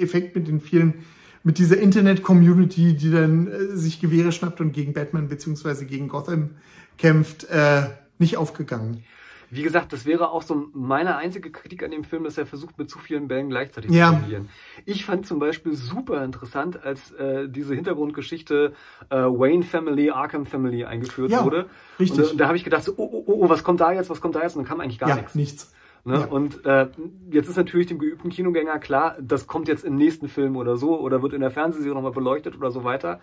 [0.00, 1.04] Effekt mit den vielen,
[1.46, 6.50] mit dieser Internet-Community, die dann äh, sich Gewehre schnappt und gegen Batman beziehungsweise gegen Gotham
[6.98, 7.82] kämpft, äh,
[8.18, 9.04] nicht aufgegangen.
[9.48, 12.76] Wie gesagt, das wäre auch so meine einzige Kritik an dem Film, dass er versucht,
[12.78, 14.08] mit zu vielen Bällen gleichzeitig Ja.
[14.08, 14.48] zu jonglieren.
[14.86, 18.72] Ich fand zum Beispiel super interessant, als äh, diese Hintergrundgeschichte
[19.08, 21.66] äh, Wayne Family, Arkham Family eingeführt Ja, wurde.
[22.00, 22.18] richtig.
[22.18, 23.92] Und, da- und da habe ich gedacht, so, oh, oh, oh, oh, was kommt da
[23.92, 24.56] jetzt, was kommt da jetzt?
[24.56, 25.36] Und dann kam eigentlich gar ja, nichts.
[25.36, 25.72] nichts.
[26.06, 26.20] Ne?
[26.20, 26.26] Ja.
[26.26, 26.88] Und äh,
[27.30, 30.98] jetzt ist natürlich dem geübten Kinogänger klar, das kommt jetzt im nächsten Film oder so
[31.00, 33.20] oder wird in der Fernsehserie nochmal beleuchtet oder so weiter.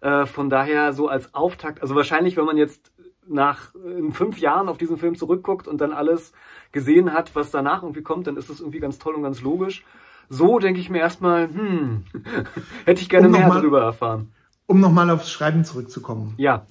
[0.00, 2.92] Äh, von daher so als Auftakt, also wahrscheinlich, wenn man jetzt
[3.28, 6.32] nach äh, in fünf Jahren auf diesen Film zurückguckt und dann alles
[6.72, 9.84] gesehen hat, was danach irgendwie kommt, dann ist das irgendwie ganz toll und ganz logisch.
[10.28, 12.04] So denke ich mir erstmal, hm,
[12.86, 14.32] hätte ich gerne Um mehr mal- darüber erfahren.
[14.66, 16.34] Um nochmal aufs Schreiben zurückzukommen.
[16.36, 16.64] Ja,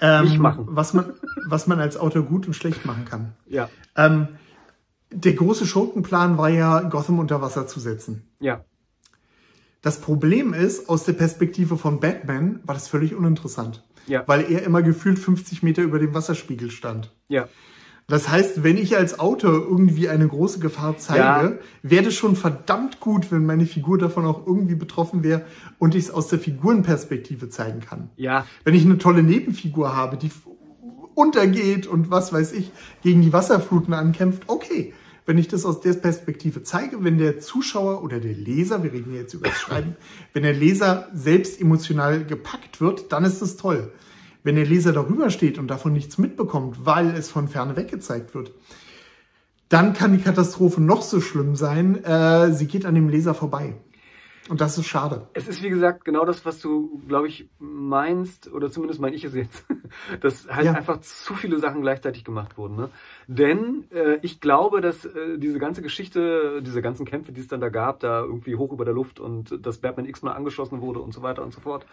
[0.00, 0.66] Ähm, Nicht machen.
[0.68, 1.14] Was man,
[1.48, 3.32] was man als Autor gut und schlecht machen kann.
[3.48, 4.28] ja, Ähm,
[5.10, 8.28] der große Schurkenplan war ja, Gotham unter Wasser zu setzen.
[8.40, 8.64] ja,
[9.82, 13.84] Das Problem ist, aus der Perspektive von Batman war das völlig uninteressant.
[14.06, 14.24] Ja.
[14.26, 17.12] Weil er immer gefühlt 50 Meter über dem Wasserspiegel stand.
[17.28, 17.48] ja.
[18.10, 21.52] Das heißt, wenn ich als Autor irgendwie eine große Gefahr zeige, Ja.
[21.82, 25.44] wäre es schon verdammt gut, wenn meine Figur davon auch irgendwie betroffen wäre
[25.78, 28.08] und ich es aus der Figurenperspektive zeigen kann.
[28.16, 30.30] Ja, Wenn ich eine tolle Nebenfigur habe, die
[31.14, 32.70] untergeht und was weiß ich,
[33.02, 34.94] gegen die Wasserfluten ankämpft, okay.
[35.28, 39.14] Wenn ich das aus der Perspektive zeige, wenn der Zuschauer oder der Leser, wir reden
[39.14, 39.94] jetzt über das Schreiben,
[40.32, 43.92] wenn der Leser selbst emotional gepackt wird, dann ist das toll.
[44.42, 48.34] Wenn der Leser darüber steht und davon nichts mitbekommt, weil es von ferne weg gezeigt
[48.34, 48.54] wird,
[49.68, 53.74] dann kann die Katastrophe noch so schlimm sein, äh, sie geht an dem Leser vorbei.
[54.48, 55.28] Und das ist schade.
[55.34, 59.24] Es ist wie gesagt genau das, was du, glaube ich, meinst, oder zumindest meine ich
[59.24, 59.66] es jetzt.
[60.20, 60.72] Dass halt ja.
[60.72, 62.76] einfach zu viele Sachen gleichzeitig gemacht wurden.
[62.76, 62.90] Ne?
[63.26, 67.60] Denn äh, ich glaube, dass äh, diese ganze Geschichte, diese ganzen Kämpfe, die es dann
[67.60, 71.12] da gab, da irgendwie hoch über der Luft und dass Batman x-mal angeschossen wurde und
[71.12, 71.86] so weiter und so fort,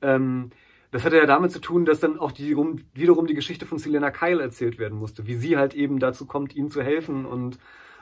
[0.00, 0.50] ähm,
[0.92, 2.54] das hatte ja damit zu tun, dass dann auch die,
[2.94, 6.54] wiederum die Geschichte von Selena Kyle erzählt werden musste, wie sie halt eben dazu kommt,
[6.54, 7.58] ihm zu helfen und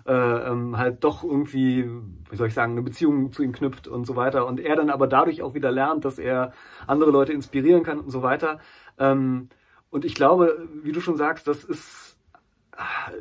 [0.06, 1.88] äh, ähm, halt doch irgendwie,
[2.30, 4.46] wie soll ich sagen, eine Beziehung zu ihm knüpft und so weiter.
[4.46, 6.52] Und er dann aber dadurch auch wieder lernt, dass er
[6.86, 8.58] andere Leute inspirieren kann und so weiter.
[9.00, 9.48] Ähm,
[9.90, 12.10] und ich glaube, wie du schon sagst, das ist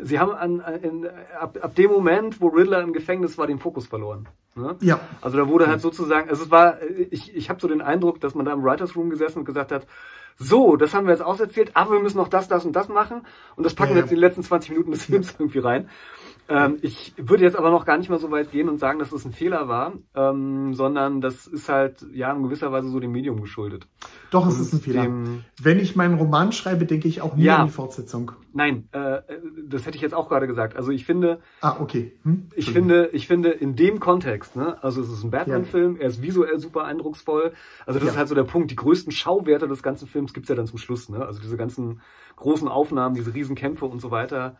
[0.02, 3.88] sie haben an, in, ab, ab dem Moment, wo Riddler im Gefängnis war, den Fokus
[3.88, 4.28] verloren.
[4.56, 4.76] Ne?
[4.82, 5.00] Ja.
[5.22, 6.78] Also da wurde halt sozusagen, also es war,
[7.12, 9.72] ich, ich habe so den Eindruck, dass man da im Writers Room gesessen und gesagt
[9.72, 9.86] hat,
[10.38, 13.26] so, das haben wir jetzt auserzählt, aber wir müssen noch das, das und das machen
[13.58, 15.36] und das packen ja, wir jetzt in die letzten 20 Minuten des Films ja.
[15.40, 15.90] irgendwie rein.
[16.50, 19.10] Ähm, ich würde jetzt aber noch gar nicht mal so weit gehen und sagen, dass
[19.10, 23.00] es das ein Fehler war, ähm, sondern das ist halt ja in gewisser Weise so
[23.00, 23.88] dem Medium geschuldet.
[24.32, 25.04] Doch, es ist ein Fehler.
[25.04, 28.32] Dem, Wenn ich meinen Roman schreibe, denke ich auch nie ja, an die Fortsetzung.
[28.52, 29.22] Nein, äh,
[29.68, 30.76] das hätte ich jetzt auch gerade gesagt.
[30.76, 32.48] Also ich finde, ah okay, hm?
[32.56, 36.02] ich finde, ich finde in dem Kontext, ne, also es ist ein Batman-Film, ja.
[36.02, 37.54] er ist visuell super eindrucksvoll.
[37.86, 38.14] Also das ja.
[38.14, 38.72] ist halt so der Punkt.
[38.72, 41.24] Die größten Schauwerte des ganzen Films gibt's ja dann zum Schluss, ne?
[41.24, 42.02] Also diese ganzen
[42.38, 44.58] großen Aufnahmen, diese Riesenkämpfe und so weiter.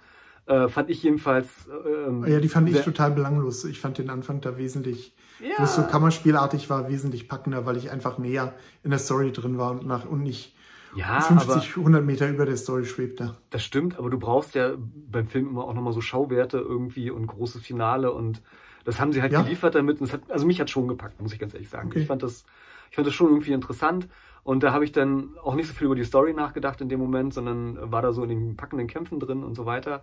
[0.50, 1.48] Äh, fand ich jedenfalls.
[1.86, 3.66] Ähm, ja, die fand ich total belanglos.
[3.66, 5.52] Ich fand den Anfang da wesentlich, ja.
[5.60, 9.60] wo es so kammerspielartig war, wesentlich packender, weil ich einfach näher in der Story drin
[9.60, 10.56] war und, nach, und nicht
[10.96, 13.36] ja, 50, aber, 100 Meter über der Story schwebte.
[13.52, 14.74] Das stimmt, aber du brauchst ja
[15.12, 18.42] beim Film immer auch nochmal so Schauwerte irgendwie und großes Finale und
[18.86, 19.44] das haben sie halt ja?
[19.44, 20.02] geliefert damit.
[20.02, 21.90] Und hat, also mich hat schon gepackt, muss ich ganz ehrlich sagen.
[21.90, 22.00] Okay.
[22.00, 22.44] Ich fand das,
[22.90, 24.08] ich fand das schon irgendwie interessant.
[24.44, 27.00] Und da habe ich dann auch nicht so viel über die Story nachgedacht in dem
[27.00, 30.02] Moment, sondern war da so in den packenden Kämpfen drin und so weiter.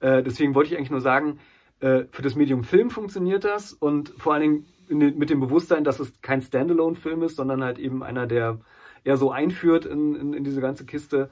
[0.00, 1.38] Äh, deswegen wollte ich eigentlich nur sagen,
[1.80, 5.84] äh, für das Medium Film funktioniert das und vor allen Dingen den, mit dem Bewusstsein,
[5.84, 8.60] dass es kein Standalone-Film ist, sondern halt eben einer, der
[9.04, 11.30] eher so einführt in, in, in diese ganze Kiste.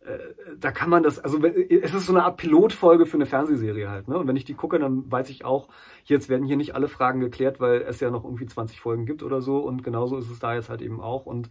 [0.00, 0.18] Äh,
[0.58, 4.08] da kann man das, also es ist so eine Art Pilotfolge für eine Fernsehserie halt.
[4.08, 4.18] Ne?
[4.18, 5.68] Und wenn ich die gucke, dann weiß ich auch,
[6.04, 9.22] jetzt werden hier nicht alle Fragen geklärt, weil es ja noch irgendwie 20 Folgen gibt
[9.22, 9.58] oder so.
[9.58, 11.26] Und genauso ist es da jetzt halt eben auch.
[11.26, 11.50] Und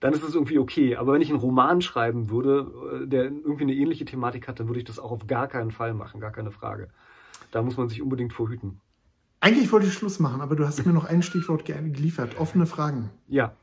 [0.00, 0.96] dann ist es irgendwie okay.
[0.96, 4.68] Aber wenn ich einen Roman schreiben würde, äh, der irgendwie eine ähnliche Thematik hat, dann
[4.68, 6.88] würde ich das auch auf gar keinen Fall machen, gar keine Frage.
[7.50, 8.80] Da muss man sich unbedingt vorhüten.
[9.40, 12.38] Eigentlich wollte ich Schluss machen, aber du hast mir noch ein Stichwort geliefert.
[12.38, 13.10] Offene Fragen.
[13.28, 13.54] Ja.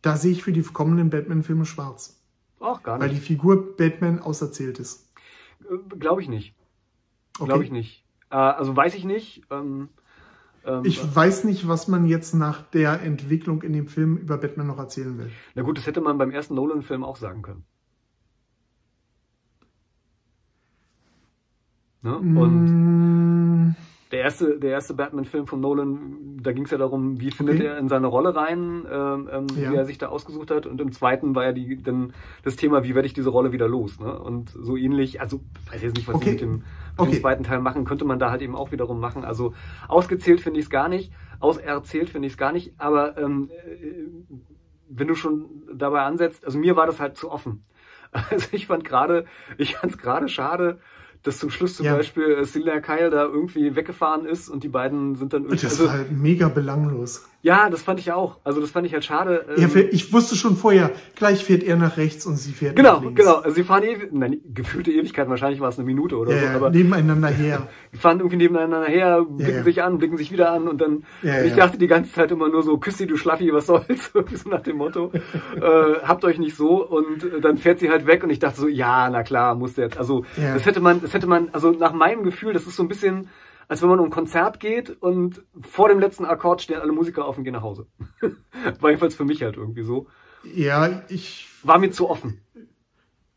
[0.00, 2.18] Da sehe ich für die kommenden Batman-Filme schwarz.
[2.58, 3.02] Ach, gar nicht.
[3.02, 5.12] Weil die Figur Batman auserzählt ist.
[5.70, 6.54] Äh, Glaube ich nicht.
[7.38, 7.46] Okay.
[7.46, 8.04] Glaube ich nicht.
[8.30, 9.42] Äh, also weiß ich nicht.
[10.64, 14.66] Ähm, ich weiß nicht, was man jetzt nach der Entwicklung in dem Film über Batman
[14.66, 15.30] noch erzählen will.
[15.54, 17.64] Na gut, das hätte man beim ersten Nolan-Film auch sagen können.
[22.02, 22.16] Ne?
[22.16, 23.01] Und mm.
[24.22, 27.66] Erste, der erste Batman-Film von Nolan, da ging es ja darum, wie findet okay.
[27.66, 29.70] er in seine Rolle rein, ähm, ähm, ja.
[29.70, 30.66] wie er sich da ausgesucht hat.
[30.66, 33.68] Und im zweiten war ja die, dann das Thema, wie werde ich diese Rolle wieder
[33.68, 34.00] los.
[34.00, 34.18] Ne?
[34.18, 36.24] Und so ähnlich, also weiß jetzt nicht, was okay.
[36.24, 36.64] sie mit dem
[36.96, 37.10] okay.
[37.10, 39.24] den zweiten Teil machen, könnte man da halt eben auch wiederum machen.
[39.24, 39.54] Also
[39.88, 44.06] ausgezählt finde ich es gar nicht, auserzählt finde ich es gar nicht, aber ähm, äh,
[44.88, 47.64] wenn du schon dabei ansetzt, also mir war das halt zu offen.
[48.30, 49.24] Also ich fand gerade,
[49.56, 50.80] ich fand es gerade schade,
[51.22, 51.96] dass zum Schluss zum ja.
[51.96, 55.62] Beispiel Celia Kyle da irgendwie weggefahren ist und die beiden sind dann irgendwie.
[55.62, 57.24] Das also, war halt mega belanglos.
[57.44, 58.38] Ja, das fand ich auch.
[58.44, 59.44] Also das fand ich halt schade.
[59.56, 63.02] Ähm, ich wusste schon vorher, gleich fährt er nach rechts und sie fährt genau, nach
[63.02, 63.20] links.
[63.20, 63.52] Genau, genau.
[63.52, 66.56] Sie fahren ewig, nein, gefühlte Ewigkeit, wahrscheinlich war es eine Minute oder ja, so.
[66.56, 67.66] Aber nebeneinander her.
[67.92, 71.04] Die fahren irgendwie nebeneinander her, blicken ja, sich an, blicken sich wieder an und dann,
[71.22, 74.12] ich dachte die ganze Zeit immer nur so, küss sie, du Schlaffi, was soll's?
[74.12, 75.10] so nach dem Motto.
[75.56, 75.60] äh,
[76.04, 79.10] habt euch nicht so und dann fährt sie halt weg und ich dachte so, ja,
[79.10, 79.98] na klar, muss jetzt.
[79.98, 82.88] Also das hätte man, das hätte man, also nach meinem Gefühl, das ist so ein
[82.88, 83.28] bisschen
[83.68, 87.24] als wenn man um ein Konzert geht und vor dem letzten Akkord stehen alle Musiker
[87.24, 87.86] auf und gehen nach Hause.
[88.80, 90.06] War jedenfalls für mich halt irgendwie so.
[90.54, 91.48] Ja, ich.
[91.62, 92.40] War mir zu offen.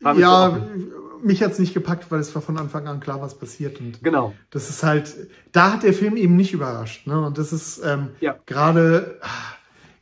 [0.00, 0.92] War mir ja, zu offen.
[1.22, 3.80] mich hat's nicht gepackt, weil es war von Anfang an klar, was passiert.
[3.80, 4.34] Und genau.
[4.50, 5.14] Das ist halt,
[5.52, 7.06] da hat der Film eben nicht überrascht.
[7.06, 7.20] Ne?
[7.20, 8.36] Und das ist ähm, ja.
[8.46, 9.20] gerade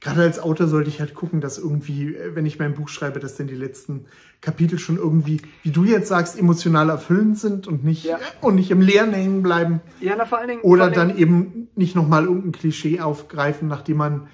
[0.04, 3.36] gerade als Autor sollte ich halt gucken, dass irgendwie, wenn ich mein Buch schreibe, dass
[3.36, 4.04] denn die letzten
[4.44, 8.18] Kapitel schon irgendwie, wie du jetzt sagst, emotional erfüllend sind und nicht, ja.
[8.40, 9.80] und nicht im Leeren hängen bleiben.
[10.00, 10.62] Ja, na, vor allen Dingen.
[10.62, 14.28] Oder dann Dingen, eben nicht nochmal irgendein Klischee aufgreifen, nachdem man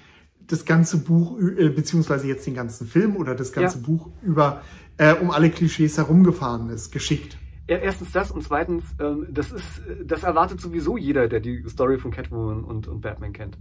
[0.47, 3.85] das ganze Buch, äh, beziehungsweise jetzt den ganzen Film oder das ganze ja.
[3.85, 4.61] Buch über,
[4.97, 7.37] äh, um alle Klischees herumgefahren ist, geschickt.
[7.69, 9.63] Ja, erstens das und zweitens, ähm, das ist,
[10.03, 13.57] das erwartet sowieso jeder, der die Story von Catwoman und, und Batman kennt.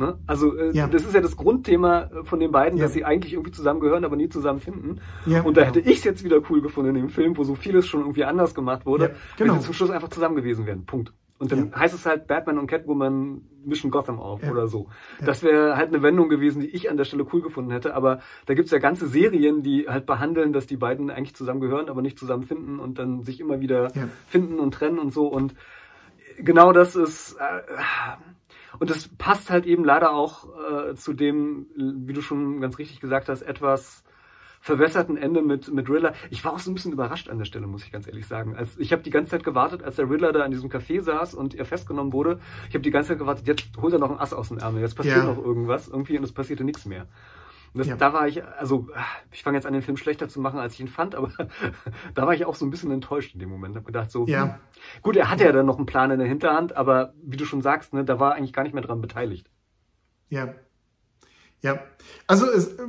[0.00, 0.18] Ne?
[0.26, 0.86] Also äh, ja.
[0.86, 2.84] das ist ja das Grundthema äh, von den beiden, ja.
[2.86, 5.00] dass sie eigentlich irgendwie zusammengehören, aber nie zusammen finden.
[5.26, 7.54] Ja, und da hätte ich es jetzt wieder cool gefunden in dem Film, wo so
[7.54, 9.52] vieles schon irgendwie anders gemacht wurde, genau.
[9.52, 10.86] wenn sie zum Schluss einfach zusammen gewesen wären.
[10.86, 11.12] Punkt.
[11.38, 14.88] Und dann heißt es halt Batman und Catwoman mischen Gotham auf oder so.
[15.24, 17.94] Das wäre halt eine Wendung gewesen, die ich an der Stelle cool gefunden hätte.
[17.94, 21.88] Aber da gibt's ja ganze Serien, die halt behandeln, dass die beiden eigentlich zusammen gehören,
[21.90, 23.90] aber nicht zusammen finden und dann sich immer wieder
[24.28, 25.26] finden und trennen und so.
[25.26, 25.54] Und
[26.38, 27.36] genau das ist.
[27.38, 27.80] Äh,
[28.78, 30.46] und das passt halt eben leider auch
[30.90, 34.04] äh, zu dem, wie du schon ganz richtig gesagt hast, etwas
[34.62, 36.12] verwässerten Ende mit, mit Riddler.
[36.28, 38.54] Ich war auch so ein bisschen überrascht an der Stelle, muss ich ganz ehrlich sagen.
[38.56, 41.34] Als, ich habe die ganze Zeit gewartet, als der Riddler da in diesem Café saß
[41.34, 42.40] und er festgenommen wurde.
[42.68, 44.82] Ich habe die ganze Zeit gewartet, jetzt holt er noch ein Ass aus dem Ärmel,
[44.82, 45.24] jetzt passiert Ja.
[45.24, 47.06] noch irgendwas irgendwie und es passierte nichts mehr.
[47.72, 47.96] Und das, Ja.
[47.96, 48.88] da war ich, also
[49.30, 51.30] ich fange jetzt an, den Film schlechter zu machen, als ich ihn fand, aber
[52.14, 53.76] da war ich auch so ein bisschen enttäuscht in dem Moment.
[53.76, 54.42] Hab gedacht, so, Ja.
[54.42, 54.50] hm,
[55.02, 57.62] gut, er hatte ja dann noch einen Plan in der Hinterhand, aber wie du schon
[57.62, 59.48] sagst, ne, da war eigentlich gar nicht mehr dran beteiligt.
[60.28, 60.54] Ja.
[61.62, 61.78] Ja.
[62.26, 62.82] Also es, äh,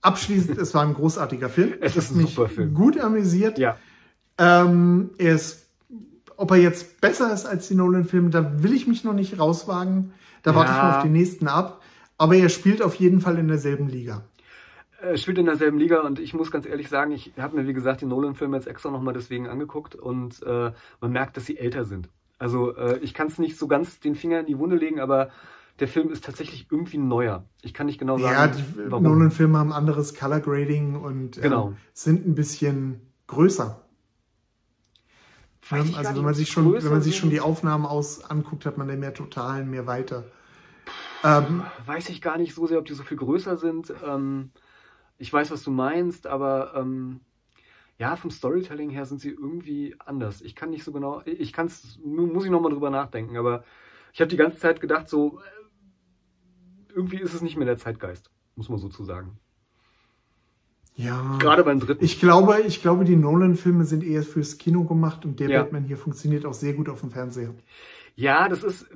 [0.00, 1.74] abschließend, es war ein großartiger Film.
[1.80, 2.74] Es ist ein mich super Film.
[2.74, 3.58] Gut amüsiert.
[3.58, 3.76] Ja.
[4.38, 5.70] Ähm, er ist,
[6.36, 10.12] ob er jetzt besser ist als die Nolan-Filme, da will ich mich noch nicht rauswagen.
[10.42, 10.82] Da warte ich Ja.
[10.82, 11.81] mal auf den nächsten ab.
[12.22, 14.22] Aber er spielt auf jeden Fall in derselben Liga.
[15.02, 17.72] äh, spielt in derselben Liga und ich muss ganz ehrlich sagen, ich habe mir wie
[17.72, 21.84] gesagt die Nolan-Filme jetzt extra nochmal deswegen angeguckt und äh, man merkt, dass sie älter
[21.84, 22.08] sind.
[22.38, 25.30] Also äh, ich kann es nicht so ganz den Finger in die Wunde legen, aber
[25.80, 27.44] der Film ist tatsächlich irgendwie neuer.
[27.62, 28.62] Ich kann nicht genau sagen, Ja, die.
[28.88, 31.72] Nolan-Filme haben anderes Color Grading und ähm, Genau.
[31.94, 33.80] sind ein bisschen größer.
[35.68, 37.40] Weiß Also wenn man sich schon, wenn man sich schon die.
[37.40, 40.24] Aufnahmen aus anguckt, hat man da mehr Totalen, mehr Weiter.
[41.24, 43.92] Ähm, weiß ich gar nicht so sehr, ob die so viel größer sind.
[44.04, 44.50] Ähm,
[45.18, 47.20] ich weiß, was du meinst, aber ähm,
[47.98, 50.40] ja, vom Storytelling her sind sie irgendwie anders.
[50.42, 53.64] Ich kann nicht so genau, ich kann es, muss ich nochmal drüber nachdenken, aber
[54.12, 58.30] ich habe die ganze Zeit gedacht, so äh, irgendwie ist es nicht mehr der Zeitgeist,
[58.56, 59.38] muss man sozu sagen.
[60.94, 61.38] ja.
[61.38, 62.04] Gerade beim dritten.
[62.04, 65.62] Ich glaube, ich glaube, die Nolan-Filme sind eher fürs Kino gemacht und der Ja.
[65.62, 67.54] Batman hier funktioniert auch sehr gut auf dem Fernseher.
[68.14, 68.86] Ja, das ist,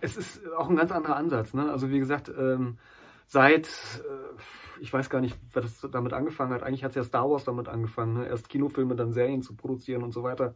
[0.00, 1.52] es ist auch ein ganz anderer Ansatz.
[1.54, 1.70] Ne?
[1.70, 2.78] Also wie gesagt, ähm,
[3.26, 6.62] seit, äh, ich weiß gar nicht, wer das damit angefangen hat.
[6.62, 8.14] Eigentlich hat ja Star Wars damit angefangen.
[8.14, 8.26] Ne?
[8.26, 10.54] Erst Kinofilme, dann Serien zu produzieren und so weiter.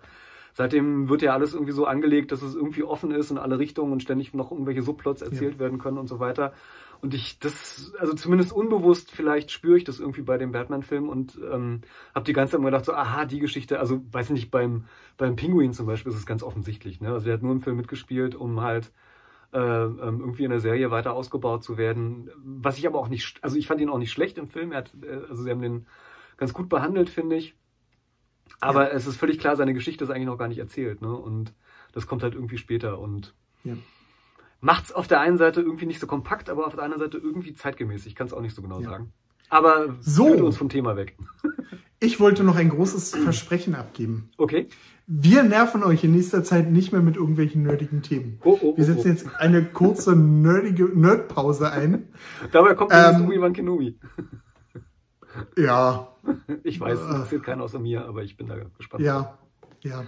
[0.56, 3.92] Seitdem wird ja alles irgendwie so angelegt, dass es irgendwie offen ist in alle Richtungen
[3.92, 6.54] und ständig noch irgendwelche Subplots erzählt werden können und so weiter.
[7.02, 11.38] Und ich, das, also zumindest unbewusst vielleicht spüre ich das irgendwie bei dem Batman-Film und
[11.52, 11.82] ähm,
[12.14, 14.84] habe die ganze Zeit immer gedacht, so, aha, die Geschichte, also weiß ich nicht, beim,
[15.18, 17.02] beim Pinguin zum Beispiel ist es ganz offensichtlich.
[17.02, 17.12] Ne?
[17.12, 18.92] Also der hat nur im Film mitgespielt, um halt
[19.52, 22.30] äh, ähm, irgendwie in der Serie weiter ausgebaut zu werden.
[22.42, 24.72] Was ich aber auch nicht, also ich fand ihn auch nicht schlecht im Film.
[24.72, 25.86] Er hat, äh, also sie haben den
[26.38, 27.54] ganz gut behandelt, finde ich.
[28.61, 31.02] Aber es ist völlig klar, seine Geschichte ist eigentlich noch gar nicht erzählt.
[31.02, 31.14] Ne?
[31.14, 31.52] Und
[31.92, 33.74] das kommt halt irgendwie später und Ja.
[34.61, 37.54] macht's auf der einen Seite irgendwie nicht so kompakt, aber auf der anderen Seite irgendwie
[37.54, 38.06] zeitgemäß.
[38.06, 38.90] Ich kann es auch nicht so genau Ja.
[38.90, 39.12] sagen.
[39.48, 40.26] Aber So.
[40.28, 41.16] führt uns vom Thema weg.
[41.98, 44.28] Ich wollte noch ein großes Versprechen abgeben.
[44.37, 44.68] Okay.
[45.06, 48.38] Wir nerven euch in nächster Zeit nicht mehr mit irgendwelchen nerdigen Themen.
[48.44, 49.09] Oh, oh, Wir oh, setzen oh.
[49.12, 52.09] jetzt eine kurze nerdige Nerdpause ein.
[52.52, 53.98] Dabei kommt ähm, Obi-Wan Kenobi.
[55.57, 56.09] Ja,
[56.64, 59.03] Ich weiß, es interessiert keinen außer mir, aber ich bin da gespannt.
[59.05, 59.38] ja,
[59.83, 60.05] ja.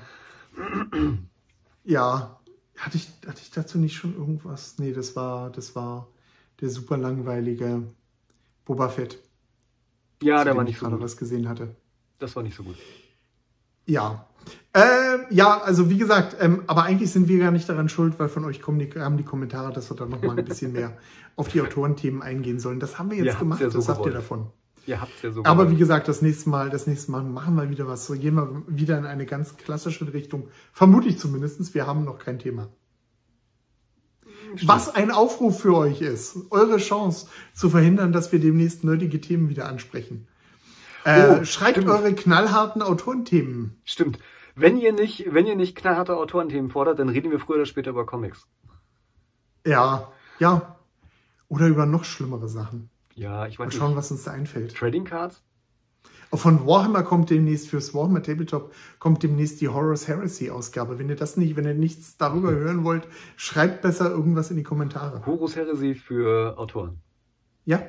[1.85, 2.41] Ja.
[2.77, 4.77] Hatte ich, hatte ich dazu nicht schon irgendwas?
[4.79, 6.09] Nee, das war, das war
[6.61, 7.83] der super langweilige
[8.64, 9.19] Boba Fett,
[10.23, 11.05] Ja, der war ich nicht so gerade gut.
[11.05, 11.75] was gesehen hatte.
[12.19, 12.77] Das war nicht so gut.
[13.87, 14.27] Ja.
[14.73, 18.29] Äh, ja, also wie gesagt, ähm, aber eigentlich sind wir gar nicht daran schuld, weil
[18.29, 20.97] von euch kommen die, haben die Kommentare, dass wir da nochmal ein bisschen mehr
[21.37, 22.81] auf die Autorenthemen eingehen sollen.
[22.81, 24.51] Das haben wir jetzt habt's gemacht, ja so das habt ihr davon.
[24.88, 27.68] Ihr habt's ja so Aber wie gesagt, das nächste Mal, das nächste Mal machen wir
[27.68, 28.07] wieder was.
[28.07, 30.48] So gehen wir wieder in eine ganz klassische Richtung.
[30.72, 31.74] Vermute ich zumindest.
[31.74, 32.70] Wir haben noch kein Thema.
[34.62, 36.38] Was ein Aufruf für euch ist.
[36.51, 40.27] Eure Chance zu verhindern, dass wir demnächst nerdige Themen wieder ansprechen.
[41.05, 41.90] Äh, Oh, schreibt stimmt.
[41.90, 43.77] eure knallharten Autorenthemen.
[43.85, 44.18] Stimmt.
[44.55, 47.90] Wenn ihr nicht, wenn ihr nicht knallharte Autorenthemen fordert, dann reden wir früher oder später
[47.90, 48.46] über Comics.
[49.66, 50.77] Ja, ja.
[51.48, 52.88] Oder über noch schlimmere Sachen.
[53.18, 53.98] Ja, ich Mal weiß schauen, nicht.
[53.98, 54.74] was uns da einfällt.
[54.76, 55.42] Trading Cards?
[56.31, 60.98] Auch von Warhammer kommt demnächst fürs Warhammer Tabletop kommt demnächst die Horus Heresy Ausgabe.
[60.98, 64.62] Wenn ihr das nicht, wenn ihr nichts darüber hören wollt, schreibt besser irgendwas in die
[64.62, 65.24] Kommentare.
[65.26, 67.00] Horus Heresy für Autoren.
[67.64, 67.83] Ja.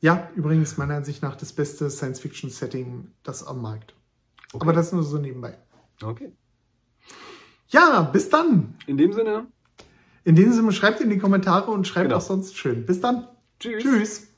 [0.00, 3.94] Ja, übrigens meiner Ansicht nach das beste Science-Fiction-Setting, das am Markt.
[4.52, 4.62] Okay.
[4.62, 5.56] Aber das nur so nebenbei.
[6.02, 6.30] Okay.
[7.68, 8.74] Ja, bis dann.
[8.86, 9.46] In dem Sinne,
[10.24, 12.18] In dem Sinne schreibt in die Kommentare und schreibt Genau.
[12.18, 12.84] auch sonst schön.
[12.84, 13.26] Bis dann.
[13.58, 13.82] Tschüss.
[13.82, 14.33] Tschüss.